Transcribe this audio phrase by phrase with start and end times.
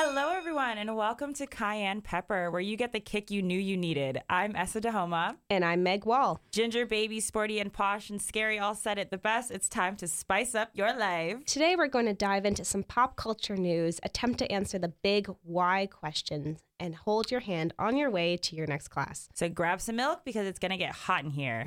[0.00, 3.76] Hello, everyone, and welcome to Cayenne Pepper, where you get the kick you knew you
[3.76, 4.22] needed.
[4.30, 5.38] I'm Eyssa Dahoma.
[5.50, 6.40] And I'm Meg Wall.
[6.52, 9.50] Ginger, baby, sporty, and posh, and scary all said it the best.
[9.50, 11.44] It's time to spice up your life.
[11.46, 15.28] Today, we're going to dive into some pop culture news, attempt to answer the big
[15.42, 19.28] why questions, and hold your hand on your way to your next class.
[19.34, 21.66] So grab some milk because it's going to get hot in here.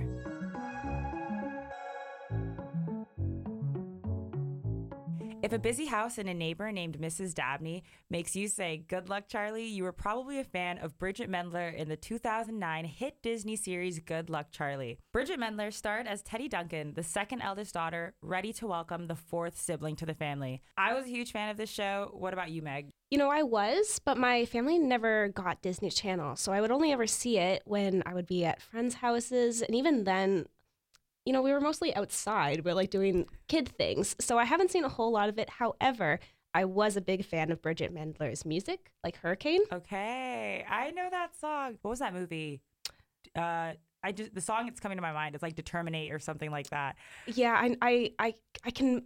[5.43, 7.33] If a busy house and a neighbor named Mrs.
[7.33, 11.73] Dabney makes you say, Good luck, Charlie, you were probably a fan of Bridgit Mendler
[11.73, 14.99] in the 2009 hit Disney series Good Luck, Charlie.
[15.15, 19.59] Bridgit Mendler starred as Teddy Duncan, the second eldest daughter, ready to welcome the fourth
[19.59, 20.61] sibling to the family.
[20.77, 22.11] I was a huge fan of this show.
[22.13, 22.91] What about you, Meg?
[23.09, 26.91] You know, I was, but my family never got Disney Channel, so I would only
[26.91, 30.45] ever see it when I would be at friends' houses, and even then,
[31.25, 32.65] you know, we were mostly outside.
[32.65, 34.15] We are like doing kid things.
[34.19, 35.49] So I haven't seen a whole lot of it.
[35.49, 36.19] However,
[36.53, 39.61] I was a big fan of Bridgit Mendler's music, like Hurricane.
[39.71, 40.65] Okay.
[40.69, 41.77] I know that song.
[41.81, 42.61] What was that movie?
[43.35, 46.49] Uh, I just the song that's coming to my mind is like Determinate or something
[46.49, 46.95] like that.
[47.27, 48.33] Yeah, I I I,
[48.65, 49.03] I can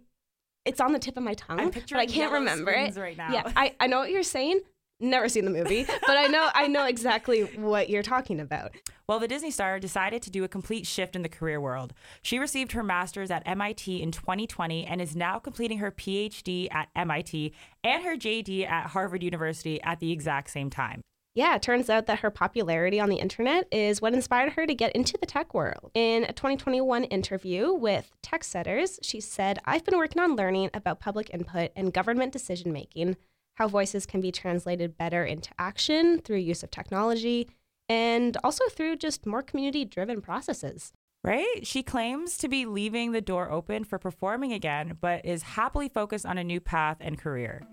[0.64, 3.32] it's on the tip of my tongue, I'm but I can't remember it right now.
[3.32, 4.60] Yeah, I, I know what you're saying.
[4.98, 8.72] Never seen the movie, but I know I know exactly what you're talking about.
[9.06, 11.92] Well, the Disney star decided to do a complete shift in the career world.
[12.22, 16.88] She received her master's at MIT in 2020 and is now completing her PhD at
[16.96, 17.52] MIT
[17.84, 21.02] and her JD at Harvard University at the exact same time.
[21.34, 24.74] Yeah, it turns out that her popularity on the internet is what inspired her to
[24.74, 25.90] get into the tech world.
[25.92, 31.28] In a 2021 interview with TechSetters, she said, I've been working on learning about public
[31.34, 33.18] input and government decision making
[33.56, 37.48] how voices can be translated better into action through use of technology,
[37.88, 40.92] and also through just more community driven processes.
[41.24, 41.66] Right?
[41.66, 46.24] She claims to be leaving the door open for performing again, but is happily focused
[46.24, 47.66] on a new path and career.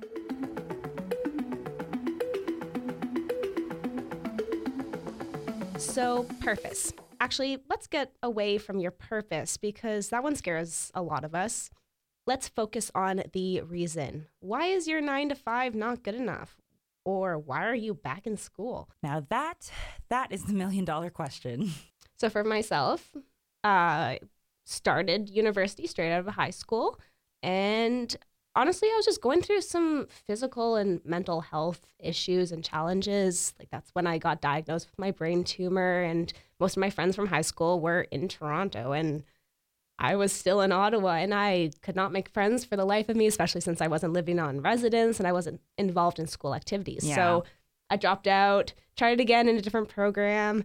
[5.78, 6.94] So, purpose.
[7.20, 11.70] Actually, let's get away from your purpose because that one scares a lot of us
[12.26, 14.28] let's focus on the reason.
[14.40, 16.58] Why is your nine to five not good enough?
[17.06, 18.90] Or why are you back in school?
[19.02, 19.70] Now that
[20.10, 21.72] that is the million dollar question.
[22.16, 23.12] So for myself,
[23.66, 24.26] I uh,
[24.66, 26.98] started university straight out of high school,
[27.42, 28.16] and
[28.56, 33.54] honestly, I was just going through some physical and mental health issues and challenges.
[33.60, 37.16] Like that's when I got diagnosed with my brain tumor, and most of my friends
[37.16, 39.24] from high school were in Toronto, and
[40.00, 43.16] I was still in Ottawa and I could not make friends for the life of
[43.16, 47.08] me, especially since I wasn't living on residence and I wasn't involved in school activities.
[47.08, 47.16] Yeah.
[47.16, 47.44] So
[47.90, 50.64] I dropped out, tried it again in a different program,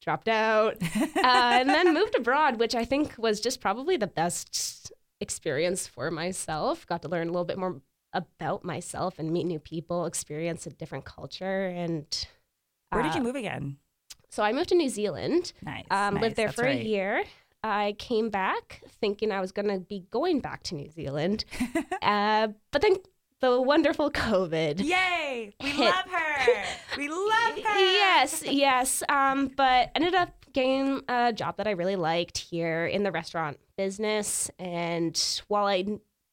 [0.00, 4.92] dropped out, uh, and then moved abroad, which I think was just probably the best
[5.20, 6.86] experience for myself.
[6.86, 7.80] Got to learn a little bit more
[8.12, 11.66] about myself and meet new people, experience a different culture.
[11.66, 12.06] And
[12.92, 13.76] uh, where did you uh, move again?
[14.30, 15.52] So I moved to New Zealand.
[15.62, 15.84] Nice.
[15.90, 16.22] Um, nice.
[16.22, 16.80] Lived there for right.
[16.80, 17.24] a year.
[17.62, 21.44] I came back thinking I was going to be going back to New Zealand.
[22.02, 22.96] uh, but then
[23.40, 24.80] the wonderful COVID.
[24.84, 25.54] Yay!
[25.62, 25.90] We hit.
[25.90, 26.64] love her.
[26.96, 27.78] We love her.
[27.78, 29.02] yes, yes.
[29.08, 33.58] Um, but ended up getting a job that I really liked here in the restaurant
[33.76, 34.50] business.
[34.58, 35.84] And while I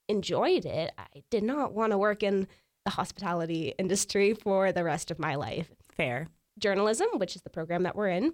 [0.08, 2.48] enjoyed it, I did not want to work in
[2.86, 5.70] the hospitality industry for the rest of my life.
[5.92, 6.28] Fair.
[6.58, 8.34] Journalism, which is the program that we're in.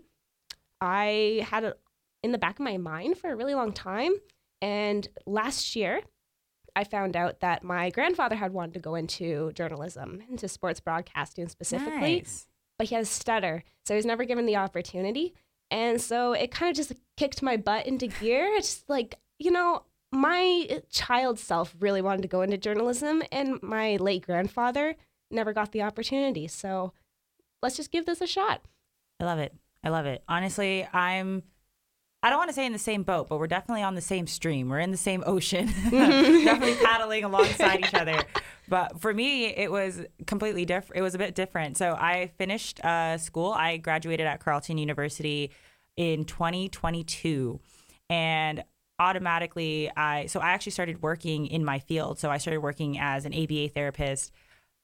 [0.79, 1.75] I had a,
[2.23, 4.13] in the back of my mind for a really long time.
[4.61, 6.01] And last year,
[6.75, 11.47] I found out that my grandfather had wanted to go into journalism, into sports broadcasting
[11.49, 12.47] specifically, nice.
[12.77, 15.33] but he has stutter, so he's never given the opportunity.
[15.69, 18.45] And so it kind of just kicked my butt into gear.
[18.53, 23.97] It's like, you know, my child self really wanted to go into journalism, and my
[23.97, 24.95] late grandfather
[25.29, 26.47] never got the opportunity.
[26.47, 26.93] So
[27.61, 28.61] let's just give this a shot.
[29.19, 29.53] I love it.
[29.83, 30.23] I love it.
[30.27, 31.43] Honestly, I'm
[32.23, 34.27] I don't want to say in the same boat, but we're definitely on the same
[34.27, 34.69] stream.
[34.69, 38.21] We're in the same ocean, definitely paddling alongside each other.
[38.67, 40.99] But for me, it was completely different.
[40.99, 41.77] It was a bit different.
[41.77, 43.51] So I finished uh, school.
[43.51, 45.51] I graduated at Carleton University
[45.97, 47.59] in 2022,
[48.09, 48.63] and
[48.99, 52.19] automatically I so I actually started working in my field.
[52.19, 54.31] So I started working as an ABA therapist.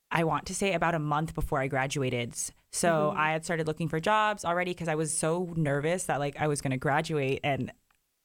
[0.09, 2.33] I want to say about a month before I graduated.
[2.71, 3.19] So mm-hmm.
[3.19, 6.47] I had started looking for jobs already because I was so nervous that like I
[6.47, 7.71] was going to graduate and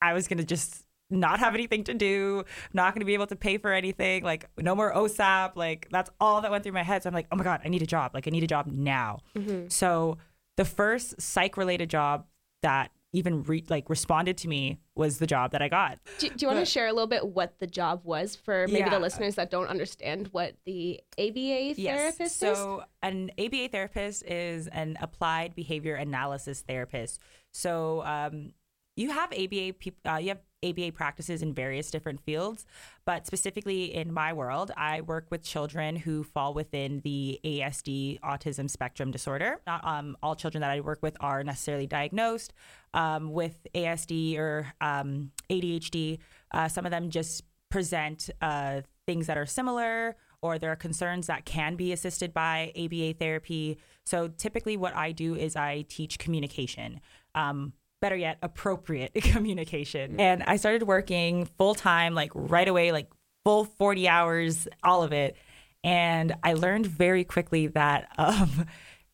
[0.00, 3.26] I was going to just not have anything to do, not going to be able
[3.26, 5.56] to pay for anything, like no more OSAP.
[5.56, 7.02] Like that's all that went through my head.
[7.02, 8.12] So I'm like, oh my God, I need a job.
[8.14, 9.20] Like I need a job now.
[9.36, 9.68] Mm-hmm.
[9.68, 10.18] So
[10.56, 12.26] the first psych related job
[12.62, 15.98] that even re- like responded to me was the job that I got.
[16.18, 18.80] Do, do you want to share a little bit what the job was for maybe
[18.80, 18.88] Yeah.
[18.90, 22.34] the listeners that don't understand what the ABA therapist is?
[22.34, 27.20] So, an ABA therapist is an applied behavior analysis therapist.
[27.52, 28.52] So, um,
[28.96, 29.74] you have ABA
[30.04, 32.64] uh, you have ABA practices in various different fields,
[33.04, 38.70] but specifically in my world, I work with children who fall within the ASD autism
[38.70, 39.60] spectrum disorder.
[39.66, 42.52] Not um, all children that I work with are necessarily diagnosed
[42.94, 46.18] um, with ASD or um, ADHD.
[46.52, 51.28] Uh, some of them just present uh, things that are similar or there are concerns
[51.28, 53.78] that can be assisted by ABA therapy.
[54.04, 57.00] So typically, what I do is I teach communication.
[57.34, 60.20] Um, better yet, appropriate communication.
[60.20, 63.08] And I started working full time, like right away, like
[63.44, 65.36] full 40 hours, all of it.
[65.82, 68.66] And I learned very quickly that um,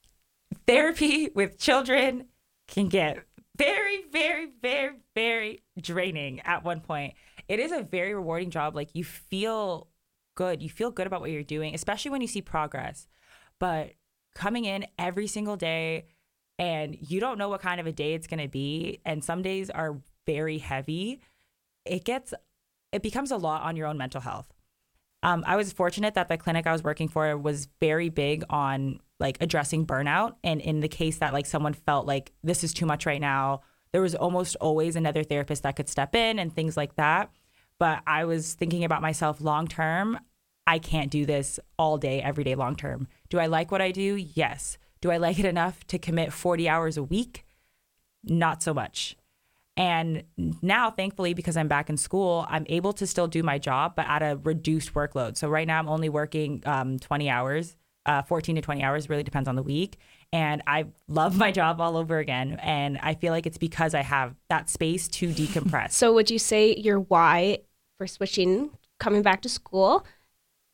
[0.66, 2.24] therapy with children
[2.66, 3.24] can get
[3.56, 7.14] very, very, very, very draining at one point.
[7.46, 8.74] It is a very rewarding job.
[8.74, 9.88] Like you feel
[10.34, 10.62] good.
[10.62, 13.06] You feel good about what you're doing, especially when you see progress.
[13.58, 13.92] But
[14.34, 16.06] coming in every single day
[16.58, 19.42] and you don't know what kind of a day it's going to be, and some
[19.42, 21.20] days are very heavy,
[21.84, 22.34] it gets,
[22.92, 24.52] it becomes a lot on your own mental health.
[25.22, 29.00] Um, I was fortunate that the clinic I was working for was very big on
[29.18, 30.34] like addressing burnout.
[30.44, 33.62] And in the case that like someone felt like this is too much right now,
[33.92, 37.30] there was almost always another therapist that could step in and things like that.
[37.78, 40.20] But I was thinking about myself long term.
[40.66, 43.08] I can't do this all day, every day, long term.
[43.28, 44.14] Do I like what I do?
[44.16, 44.78] Yes.
[45.00, 47.44] Do I like it enough to commit 40 hours a week?
[48.24, 49.16] Not so much.
[49.76, 50.24] And
[50.60, 54.06] now, thankfully, because I'm back in school, I'm able to still do my job, but
[54.08, 55.36] at a reduced workload.
[55.36, 59.22] So right now, I'm only working um, 20 hours, uh, 14 to 20 hours, really
[59.22, 59.98] depends on the week.
[60.32, 62.58] And I love my job all over again.
[62.60, 65.92] And I feel like it's because I have that space to decompress.
[65.98, 67.58] So would you say your why
[67.98, 70.04] for switching, coming back to school,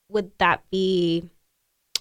[0.09, 1.29] would that be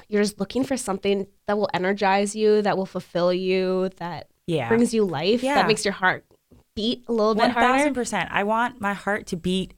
[0.08, 4.68] you're just looking for something that will energize you, that will fulfill you, that yeah.
[4.68, 5.56] brings you life, Yeah.
[5.56, 6.26] that makes your heart
[6.76, 7.78] beat a little bit harder?
[7.78, 8.30] thousand percent.
[8.32, 9.74] I want my heart to beat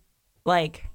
[0.45, 0.85] like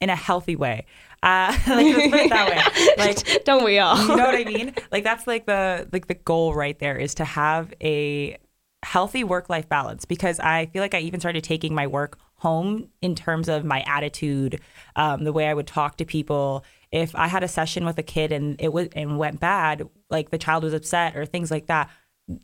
[0.00, 0.86] in a healthy way.
[1.22, 2.94] Uh, like let's put it that way.
[2.98, 4.00] Like don't we all?
[4.00, 4.74] you know what I mean?
[4.90, 8.36] Like that's like the like the goal right there is to have a
[8.82, 12.88] healthy work life balance because I feel like I even started taking my work home
[13.02, 14.60] in terms of my attitude,
[14.96, 16.64] um, the way I would talk to people.
[16.92, 20.30] If I had a session with a kid and it was and went bad, like
[20.30, 21.88] the child was upset or things like that,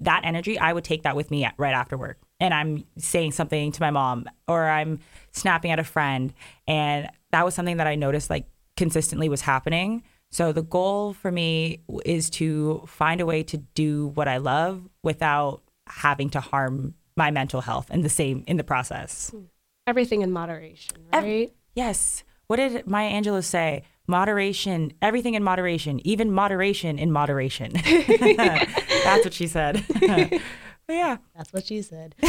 [0.00, 2.18] that energy I would take that with me right after work.
[2.38, 5.00] And I'm saying something to my mom or I'm
[5.32, 6.32] snapping at a friend,
[6.66, 8.46] and that was something that I noticed like
[8.76, 10.02] consistently was happening.
[10.30, 14.88] So the goal for me is to find a way to do what I love
[15.02, 19.30] without having to harm my mental health in the same in the process.
[19.30, 19.44] Hmm.
[19.86, 21.52] Everything in moderation, right?
[21.74, 22.24] Yes.
[22.48, 23.84] What did Maya Angelou say?
[24.08, 27.72] Moderation, everything in moderation, even moderation in moderation.
[28.36, 29.84] That's what she said.
[30.88, 31.16] yeah.
[31.34, 32.14] That's what she said.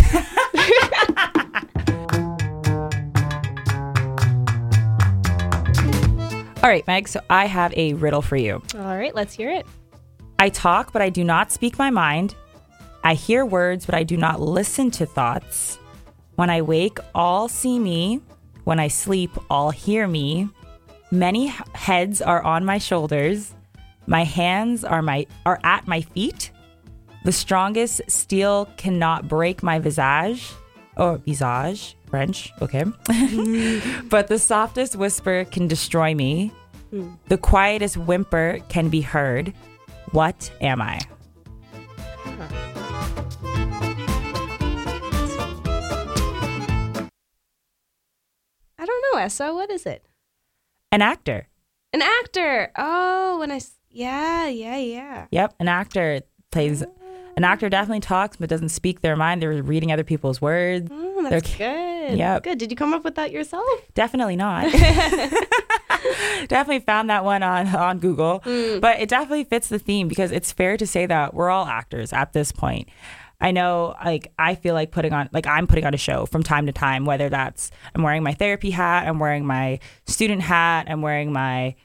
[6.63, 7.07] All right, Meg.
[7.07, 8.61] So I have a riddle for you.
[8.75, 9.65] All right, let's hear it.
[10.39, 12.35] I talk, but I do not speak my mind.
[13.03, 15.77] I hear words, but I do not listen to thoughts.
[16.35, 18.21] When I wake, all see me.
[18.63, 20.49] When I sleep, all hear me.
[21.11, 23.53] Many heads are on my shoulders.
[24.07, 26.51] My hands are my are at my feet.
[27.23, 30.51] The strongest steel cannot break my visage
[30.97, 32.83] or visage, French, okay.
[34.09, 36.51] but the softest whisper can destroy me.
[36.89, 37.13] Hmm.
[37.27, 39.53] The quietest whimper can be heard.
[40.11, 40.99] What am I?
[48.79, 49.53] I don't know, Eyssa.
[49.53, 50.06] What is it?
[50.91, 51.47] An actor.
[51.93, 52.71] An actor.
[52.77, 55.27] Oh, when I Yeah, yeah, yeah.
[55.31, 56.81] Yep, an actor plays.
[56.81, 57.47] An oh.
[57.47, 59.41] actor definitely talks but doesn't speak their mind.
[59.41, 60.89] They're reading other people's words.
[60.91, 62.17] Oh, that's They're- good.
[62.17, 62.43] Yep.
[62.43, 62.57] Good.
[62.57, 63.67] Did you come up with that yourself?
[63.93, 64.71] Definitely not.
[66.47, 68.79] definitely found that one on on Google, mm.
[68.79, 72.13] but it definitely fits the theme because it's fair to say that we're all actors
[72.13, 72.87] at this point.
[73.39, 76.41] I know, like, I feel like putting on, like, I'm putting on a show from
[76.41, 80.87] time to time, whether that's I'm wearing my therapy hat, I'm wearing my student hat,
[80.89, 81.75] I'm wearing my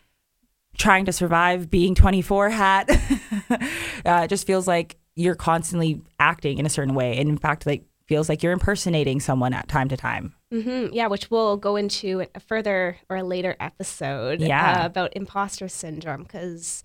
[0.79, 2.89] trying to survive being 24 hat.
[3.51, 7.19] uh, it just feels like you're constantly acting in a certain way.
[7.19, 10.35] And in fact, like, feels like you're impersonating someone at time to time.
[10.51, 14.83] hmm Yeah, which we'll go into a further or a later episode Yeah.
[14.83, 16.83] uh, about imposter syndrome because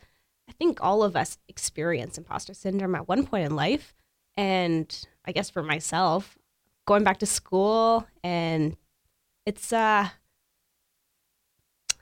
[0.50, 3.94] I think all of us experience imposter syndrome at one point in life.
[4.38, 4.88] And
[5.26, 6.38] I guess for myself,
[6.86, 8.78] going back to school and
[9.46, 10.08] it's uh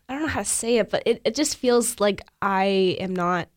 [0.07, 3.15] I don't know how to say it, but it, it just feels like I am
[3.15, 3.49] not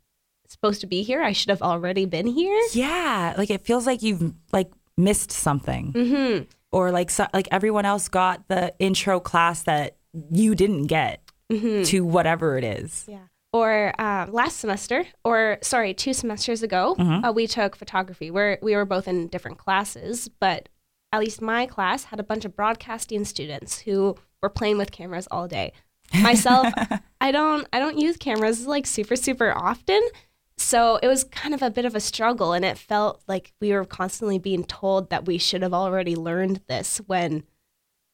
[0.47, 1.21] supposed to be here.
[1.23, 2.59] I should have already been here.
[2.73, 6.45] Yeah, like it feels like you've like missed something, Mm-hmm.
[6.73, 9.97] or like so, like everyone else got the intro class that
[10.31, 11.21] you didn't get
[11.53, 11.83] Mm-hmm.
[11.85, 13.05] to whatever it is.
[13.09, 13.19] Yeah.
[13.53, 17.25] Or uh, last semester, or sorry, two semesters ago, Mhm.
[17.27, 18.31] uh, we took photography.
[18.31, 20.69] Where we were both in different classes, but
[21.13, 25.27] at least my class had a bunch of broadcasting students who were playing with cameras
[25.31, 25.73] all day.
[26.23, 26.67] Myself,
[27.21, 30.01] I don't, I don't use cameras like super, super often.
[30.59, 33.73] So it was kind of a bit of a struggle, and it felt like we
[33.73, 37.45] were constantly being told that we should have already learned this when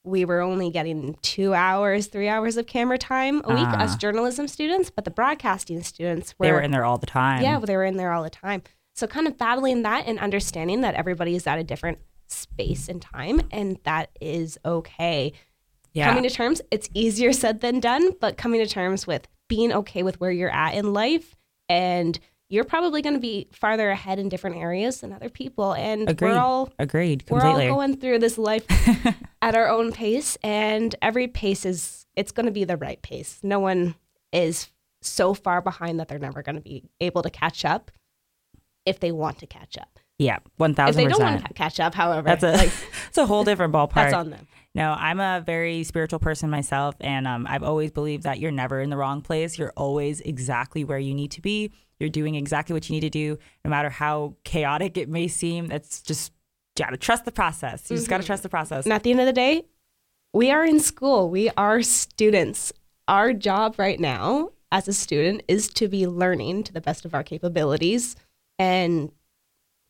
[0.05, 3.97] we were only getting two hours, three hours of camera time a week as Ah.
[3.97, 7.43] journalism students, but the broadcasting students were, they were in there all the time.
[7.43, 8.63] yeah, they were in there all the time.
[8.95, 13.01] So kind of battling that and understanding that everybody is at a different space and
[13.01, 15.33] time, and that is okay.
[15.95, 16.09] yeah.
[16.09, 20.03] Coming to terms, it's easier said than done, but coming to terms with being okay
[20.03, 21.35] with where you're at in life
[21.69, 26.09] and you're probably going to be farther ahead in different areas than other people and
[26.09, 26.31] Agreed.
[26.31, 28.67] we're all Agreed we're all going through this life
[29.43, 33.41] at our own pace and every pace is it's going to be the right pace.
[33.43, 33.95] No one
[34.33, 34.69] is
[35.03, 37.91] so far behind that they're never going to be able to catch up
[38.87, 39.99] if they want to catch up.
[40.19, 42.73] Yeah, one if thousand they don't want to catch up however That's a like
[43.09, 43.95] it's a whole different ballpark.
[43.95, 48.25] that's on them No, I'm a very spiritual person myself, and um, I've always believed
[48.25, 49.57] that you're never in the wrong place.
[49.57, 51.71] You're always exactly where you need to be.
[52.01, 55.69] You're doing exactly what you need to do, no matter how chaotic it may seem.
[55.69, 56.33] That's just
[56.77, 57.89] you gotta trust the process.
[57.89, 58.27] You just gotta Mhm.
[58.27, 58.85] trust the process.
[58.85, 59.65] and at the end of the day
[60.33, 62.73] we are in school we are students
[63.07, 67.15] our job right now as a student is to be learning to the best of
[67.15, 68.17] our capabilities
[68.59, 69.13] and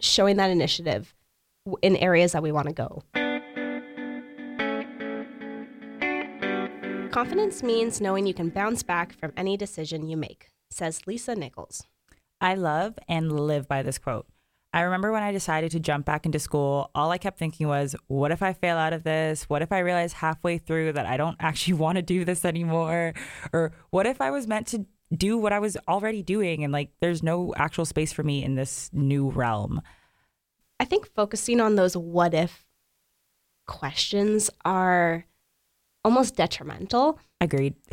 [0.03, 1.15] showing that initiative
[1.81, 3.03] in areas that we want to go.
[7.15, 11.87] Confidence means knowing you can bounce back from any decision you make, says Lisa Nichols.
[12.41, 14.27] I love and live by this quote.
[14.73, 17.95] I remember when I decided to jump back into school, all I kept thinking was,
[18.09, 19.45] what if I fail out of this?
[19.45, 23.15] What if I realize halfway through that I don't actually want to do this anymore?
[23.53, 24.85] Or what if I was meant to
[25.17, 28.57] do what I was already doing and like there's no actual space for me in
[28.57, 29.81] this new realm?
[30.81, 32.67] I think focusing on those what if
[33.69, 35.27] questions are
[36.05, 37.19] almost detrimental.
[37.41, 37.75] Agreed.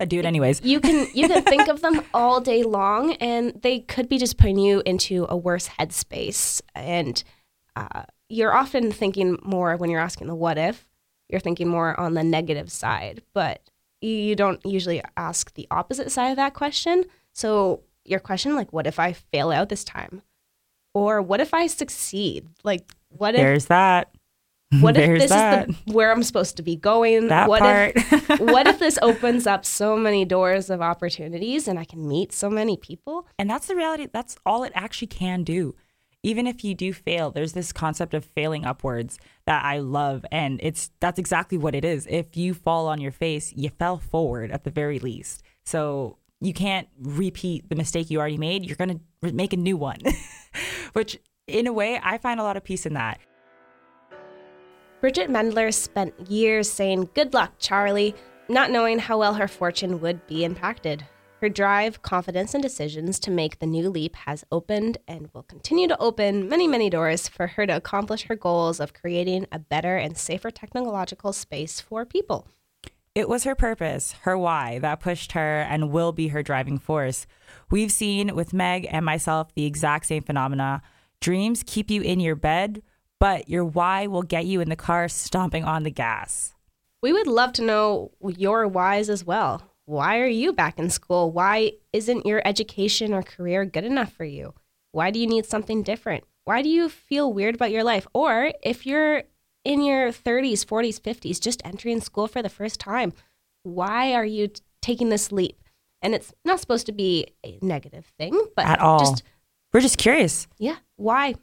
[0.00, 0.62] I do it anyways.
[0.62, 4.38] You can you can think of them all day long, and they could be just
[4.38, 6.60] putting you into a worse headspace.
[6.74, 7.22] And
[7.76, 10.88] uh, you're often thinking more when you're asking the what if.
[11.28, 13.62] You're thinking more on the negative side, but
[14.02, 17.04] you- you don't usually ask the opposite side of that question.
[17.32, 20.22] So your question, like, what if I fail out this time,
[20.92, 22.48] or what if I succeed?
[22.64, 24.12] Like, what if There's that.
[24.80, 25.68] What if There's this that.
[25.68, 27.28] is the, where I'm supposed to be going?
[27.28, 27.92] that what part.
[27.96, 32.32] if what if this opens up so many doors of opportunities and I can meet
[32.32, 33.26] so many people?
[33.38, 34.08] And that's the reality.
[34.12, 35.74] That's all it actually can do.
[36.24, 40.24] Even if you do fail, there's this concept of failing upwards that I love.
[40.30, 42.06] And it's that's exactly what it is.
[42.08, 45.42] If you fall on your face, you fell forward at the very least.
[45.64, 48.64] So you can't repeat the mistake you already made.
[48.64, 49.98] You're going to make a new one,
[50.92, 53.20] which in a way, I find a lot of peace in that.
[55.02, 58.14] Bridgit Mendler spent years saying, Good luck, Charlie,
[58.48, 61.04] not knowing how well her fortune would be impacted.
[61.40, 65.88] Her drive, confidence, and decisions to make the new leap has opened and will continue
[65.88, 69.96] to open many, many doors for her to accomplish her goals of creating a better
[69.96, 72.46] and safer technological space for people.
[73.12, 77.26] It was her purpose, her why, that pushed her and will be her driving force.
[77.72, 80.80] We've seen with Meg and myself the exact same phenomena.
[81.20, 82.82] Dreams keep you in your bed,
[83.22, 86.54] but your why will get you in the car stomping on the gas.
[87.02, 89.62] We would love to know your whys as well.
[89.84, 91.30] Why are you back in school?
[91.30, 94.54] Why isn't your education or career good enough for you?
[94.90, 96.24] Why do you need something different?
[96.46, 98.08] Why do you feel weird about your life?
[98.12, 99.22] Or if you're
[99.64, 103.12] in your 30s, 40s, 50s, just entering school for the first time,
[103.62, 105.62] why are you t- taking this leap?
[106.02, 108.98] And it's not supposed to be a negative thing, but At all.
[108.98, 109.22] just,
[109.72, 110.48] We're just curious.
[110.58, 111.36] yeah, why?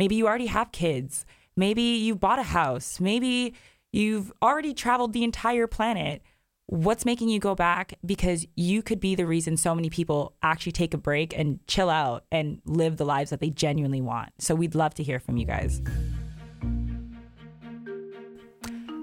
[0.00, 1.26] Maybe you already have kids.
[1.56, 3.00] Maybe you bought a house.
[3.00, 3.52] Maybe
[3.92, 6.22] you've already traveled the entire planet.
[6.68, 7.98] What's making you go back?
[8.06, 11.90] Because you could be the reason so many people actually take a break and chill
[11.90, 14.30] out and live the lives that they genuinely want.
[14.38, 15.82] So we'd love to hear from you guys.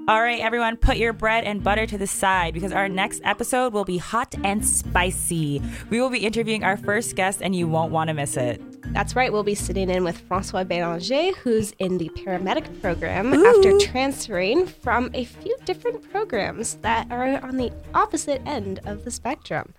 [0.08, 3.72] All right, everyone, put your bread and butter to the side because our next episode
[3.72, 5.62] will be hot and spicy.
[5.92, 8.77] We will be interviewing our first guest, and you won't want to miss it.
[8.94, 9.32] That's right.
[9.32, 15.10] We'll be sitting in with Francois Bélanger, who's in the paramedic program after transferring from
[15.14, 19.74] a few different programs that are on the opposite end of the spectrum.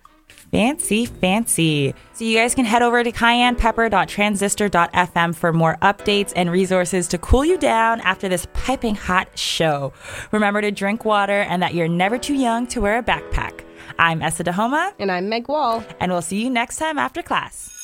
[0.51, 1.93] Fancy, fancy.
[2.13, 7.45] So you guys can head over to cayennepepper.transistor.fm for more updates and resources to cool
[7.45, 9.93] you down after this piping hot show.
[10.31, 13.63] Remember to drink water and that you're never too young to wear a backpack.
[13.99, 14.93] I'm Eyssa Dahoma.
[14.97, 15.83] And I'm Meg Wall.
[15.99, 17.78] And we'll see you next time after class.